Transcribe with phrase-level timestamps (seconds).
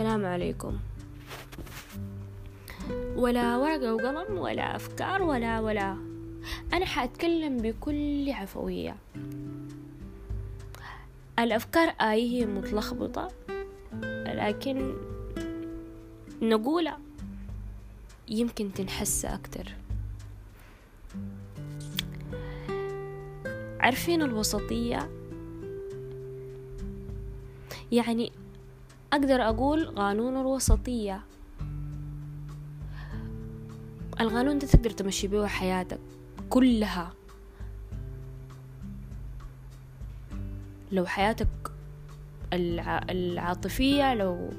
[0.00, 0.78] السلام عليكم.
[3.16, 5.96] ولا ورقة وقلم ولا أفكار ولا ولا.
[6.72, 8.96] أنا حأتكلم بكل عفوية.
[11.38, 13.28] الأفكار آي هي متلخبطة
[14.26, 14.94] لكن
[16.42, 16.98] نقولها
[18.28, 19.74] يمكن تنحس أكتر.
[23.80, 25.10] عارفين الوسطية؟
[27.92, 28.32] يعني
[29.12, 31.20] أقدر أقول قانون الوسطية.
[34.20, 36.00] القانون ده تقدر تمشي بيه حياتك
[36.50, 37.12] كلها.
[40.92, 41.48] لو حياتك
[42.52, 44.50] العاطفية لو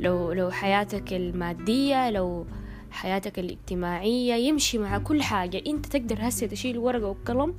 [0.00, 2.46] لو لو حياتك المادية لو
[2.90, 5.62] حياتك الاجتماعية يمشي مع كل حاجة.
[5.66, 7.54] أنت تقدر هسه تشيل ورقة وقلم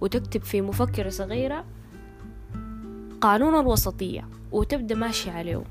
[0.00, 1.64] وتكتب في مفكرة صغيرة
[3.22, 5.64] قانون الوسطية وتبدأ ماشي عليه.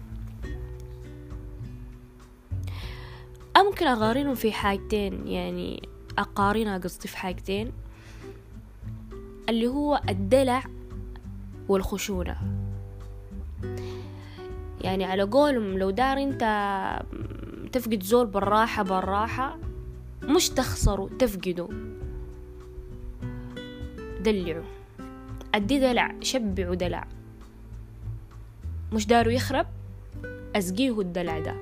[3.58, 7.71] ممكن أقارنهم في حاجتين يعني أقارنها قصدي في حاجتين.
[9.49, 10.63] اللي هو الدلع
[11.69, 12.38] والخشونة.
[14.81, 16.43] يعني على قولهم لو دار أنت
[17.71, 19.58] تفقد زول بالراحة بالراحة
[20.23, 21.69] مش تخسره تفقده.
[24.21, 24.63] دلعه.
[25.55, 27.08] أدي دلع شبعه دلع.
[28.92, 29.66] مش داره يخرب؟
[30.56, 31.56] أسقيه الدلع ده.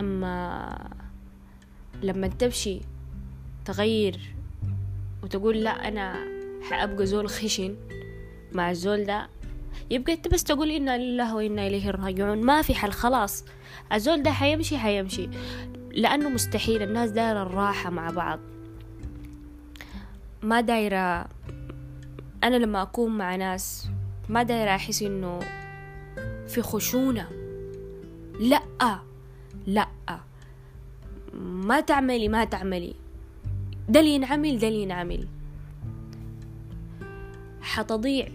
[0.00, 0.76] أما
[2.02, 2.80] لما تمشي
[3.64, 4.20] تغير
[5.22, 6.16] وتقول لا أنا
[6.70, 7.76] حأبقى زول خشن
[8.52, 9.28] مع الزول ده
[9.90, 12.40] يبقى أنت بس تقول إنا لله وإنا إليه راجعون.
[12.42, 13.44] ما في حل خلاص.
[13.92, 15.28] الزول ده حيمشي حيمشي.
[15.90, 18.38] لأنه مستحيل الناس دايرة الراحة مع بعض.
[20.42, 21.28] ما دايرة
[22.44, 23.88] أنا لما أكون مع ناس
[24.28, 25.40] ما دايرة أحس إنه
[26.46, 27.28] في خشونة؟
[28.40, 28.62] لأ
[29.66, 29.88] لأ.
[31.42, 32.94] ما تعملي ما تعملي.
[33.88, 35.28] ده اللي ينعمل ده اللي ينعمل
[37.60, 38.28] حتضيع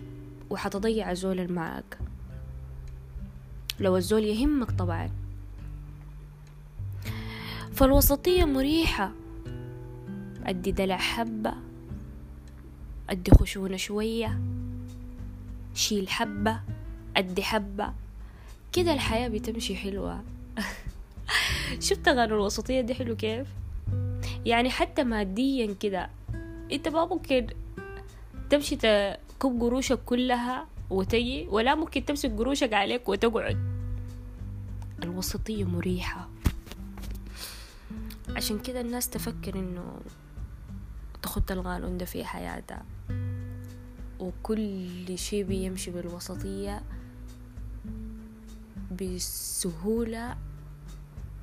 [0.50, 1.98] وحتضيع الزول معاك.
[3.80, 5.10] لو الزول يهمك طبعا.
[7.74, 9.12] فالوسطية مريحة.
[10.46, 11.54] أدي دلع حبة.
[13.10, 14.40] أدي خشونة شوية.
[15.78, 16.60] شيل حبة
[17.18, 17.94] أدي حبة.
[18.74, 20.24] كده الحياة بتمشي حلوة.
[21.80, 23.48] شفت غير الوسطية دي حلو كيف؟
[24.46, 26.10] يعني حتى ماديا كده.
[26.72, 27.48] انت ما ممكن
[28.50, 33.58] تمشي تكب قروشك كلها وتجي ولا ممكن تمسك قروشك عليك وتقعد.
[35.04, 36.30] الوسطية مريحة.
[38.30, 40.00] عشان كده الناس تفكر إنه
[41.22, 42.86] تخط القانون ده في حياتها.
[44.20, 46.82] وكل شي بيمشي بالوسطية
[49.02, 50.38] بسهولة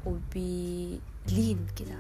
[0.07, 1.99] وبلين كده.